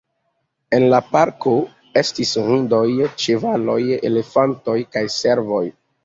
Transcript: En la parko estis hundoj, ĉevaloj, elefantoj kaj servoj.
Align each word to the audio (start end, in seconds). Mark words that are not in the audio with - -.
En 0.75 0.83
la 0.91 0.99
parko 1.09 1.51
estis 2.01 2.31
hundoj, 2.47 2.79
ĉevaloj, 3.23 3.75
elefantoj 4.09 4.77
kaj 4.97 5.05
servoj. 5.17 5.61